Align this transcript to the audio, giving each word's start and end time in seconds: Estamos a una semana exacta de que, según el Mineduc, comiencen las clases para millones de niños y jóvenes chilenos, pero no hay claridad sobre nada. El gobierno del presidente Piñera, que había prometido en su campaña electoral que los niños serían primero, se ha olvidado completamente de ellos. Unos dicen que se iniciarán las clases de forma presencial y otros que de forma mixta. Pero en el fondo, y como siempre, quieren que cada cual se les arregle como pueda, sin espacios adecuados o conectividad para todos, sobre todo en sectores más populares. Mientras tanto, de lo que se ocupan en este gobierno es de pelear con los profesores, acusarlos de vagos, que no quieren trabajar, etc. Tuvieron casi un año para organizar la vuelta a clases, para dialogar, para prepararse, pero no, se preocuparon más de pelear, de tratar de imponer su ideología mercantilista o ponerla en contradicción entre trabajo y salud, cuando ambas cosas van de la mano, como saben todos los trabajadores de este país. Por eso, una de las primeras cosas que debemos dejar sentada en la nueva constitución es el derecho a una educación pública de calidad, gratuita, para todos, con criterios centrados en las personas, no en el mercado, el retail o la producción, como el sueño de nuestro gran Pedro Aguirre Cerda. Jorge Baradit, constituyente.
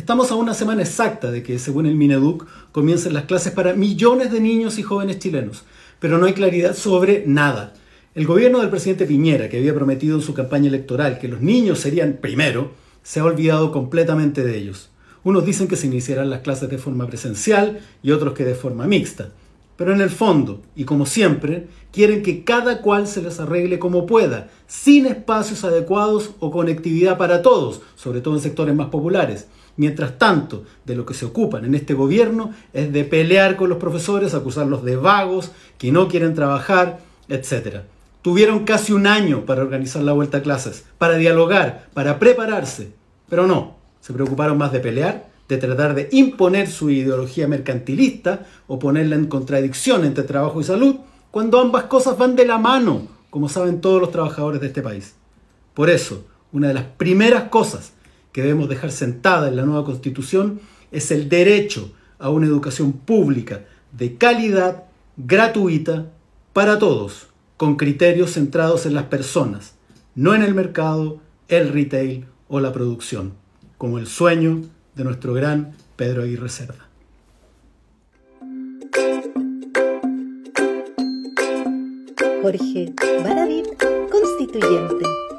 Estamos 0.00 0.30
a 0.30 0.34
una 0.34 0.54
semana 0.54 0.80
exacta 0.80 1.30
de 1.30 1.42
que, 1.42 1.58
según 1.58 1.84
el 1.84 1.94
Mineduc, 1.94 2.46
comiencen 2.72 3.12
las 3.12 3.26
clases 3.26 3.52
para 3.52 3.74
millones 3.74 4.32
de 4.32 4.40
niños 4.40 4.78
y 4.78 4.82
jóvenes 4.82 5.18
chilenos, 5.18 5.64
pero 5.98 6.16
no 6.16 6.24
hay 6.24 6.32
claridad 6.32 6.74
sobre 6.74 7.24
nada. 7.26 7.74
El 8.14 8.26
gobierno 8.26 8.60
del 8.60 8.70
presidente 8.70 9.04
Piñera, 9.04 9.50
que 9.50 9.58
había 9.58 9.74
prometido 9.74 10.16
en 10.16 10.22
su 10.22 10.32
campaña 10.32 10.68
electoral 10.68 11.18
que 11.18 11.28
los 11.28 11.42
niños 11.42 11.80
serían 11.80 12.14
primero, 12.18 12.72
se 13.02 13.20
ha 13.20 13.24
olvidado 13.24 13.72
completamente 13.72 14.42
de 14.42 14.56
ellos. 14.56 14.88
Unos 15.22 15.44
dicen 15.44 15.68
que 15.68 15.76
se 15.76 15.88
iniciarán 15.88 16.30
las 16.30 16.40
clases 16.40 16.70
de 16.70 16.78
forma 16.78 17.06
presencial 17.06 17.80
y 18.02 18.12
otros 18.12 18.32
que 18.32 18.46
de 18.46 18.54
forma 18.54 18.86
mixta. 18.86 19.32
Pero 19.80 19.94
en 19.94 20.02
el 20.02 20.10
fondo, 20.10 20.60
y 20.76 20.84
como 20.84 21.06
siempre, 21.06 21.68
quieren 21.90 22.22
que 22.22 22.44
cada 22.44 22.82
cual 22.82 23.06
se 23.06 23.22
les 23.22 23.40
arregle 23.40 23.78
como 23.78 24.04
pueda, 24.04 24.50
sin 24.66 25.06
espacios 25.06 25.64
adecuados 25.64 26.32
o 26.38 26.50
conectividad 26.50 27.16
para 27.16 27.40
todos, 27.40 27.80
sobre 27.96 28.20
todo 28.20 28.34
en 28.34 28.42
sectores 28.42 28.74
más 28.74 28.88
populares. 28.88 29.46
Mientras 29.78 30.18
tanto, 30.18 30.64
de 30.84 30.96
lo 30.96 31.06
que 31.06 31.14
se 31.14 31.24
ocupan 31.24 31.64
en 31.64 31.74
este 31.74 31.94
gobierno 31.94 32.52
es 32.74 32.92
de 32.92 33.04
pelear 33.04 33.56
con 33.56 33.70
los 33.70 33.78
profesores, 33.78 34.34
acusarlos 34.34 34.84
de 34.84 34.96
vagos, 34.96 35.50
que 35.78 35.90
no 35.90 36.08
quieren 36.08 36.34
trabajar, 36.34 36.98
etc. 37.30 37.78
Tuvieron 38.20 38.66
casi 38.66 38.92
un 38.92 39.06
año 39.06 39.46
para 39.46 39.62
organizar 39.62 40.02
la 40.02 40.12
vuelta 40.12 40.36
a 40.36 40.42
clases, 40.42 40.84
para 40.98 41.14
dialogar, 41.14 41.88
para 41.94 42.18
prepararse, 42.18 42.92
pero 43.30 43.46
no, 43.46 43.78
se 44.02 44.12
preocuparon 44.12 44.58
más 44.58 44.72
de 44.72 44.80
pelear, 44.80 45.30
de 45.50 45.58
tratar 45.58 45.94
de 45.94 46.08
imponer 46.12 46.68
su 46.68 46.90
ideología 46.90 47.48
mercantilista 47.48 48.46
o 48.68 48.78
ponerla 48.78 49.16
en 49.16 49.26
contradicción 49.26 50.04
entre 50.04 50.22
trabajo 50.24 50.60
y 50.60 50.64
salud, 50.64 50.96
cuando 51.32 51.60
ambas 51.60 51.84
cosas 51.84 52.16
van 52.16 52.36
de 52.36 52.46
la 52.46 52.58
mano, 52.58 53.08
como 53.30 53.48
saben 53.48 53.80
todos 53.80 54.00
los 54.00 54.12
trabajadores 54.12 54.60
de 54.60 54.68
este 54.68 54.80
país. 54.80 55.14
Por 55.74 55.90
eso, 55.90 56.24
una 56.52 56.68
de 56.68 56.74
las 56.74 56.84
primeras 56.84 57.44
cosas 57.44 57.92
que 58.32 58.42
debemos 58.42 58.68
dejar 58.68 58.92
sentada 58.92 59.48
en 59.48 59.56
la 59.56 59.64
nueva 59.64 59.84
constitución 59.84 60.60
es 60.92 61.10
el 61.10 61.28
derecho 61.28 61.92
a 62.20 62.30
una 62.30 62.46
educación 62.46 62.92
pública 62.92 63.64
de 63.90 64.16
calidad, 64.16 64.84
gratuita, 65.16 66.06
para 66.52 66.78
todos, 66.78 67.28
con 67.56 67.76
criterios 67.76 68.32
centrados 68.32 68.86
en 68.86 68.94
las 68.94 69.04
personas, 69.04 69.74
no 70.14 70.34
en 70.34 70.42
el 70.42 70.54
mercado, 70.54 71.18
el 71.48 71.70
retail 71.70 72.26
o 72.48 72.60
la 72.60 72.72
producción, 72.72 73.32
como 73.78 73.98
el 73.98 74.06
sueño 74.06 74.62
de 75.00 75.04
nuestro 75.04 75.32
gran 75.32 75.72
Pedro 75.96 76.22
Aguirre 76.24 76.50
Cerda. 76.50 76.86
Jorge 82.42 82.92
Baradit, 83.24 83.66
constituyente. 84.10 85.29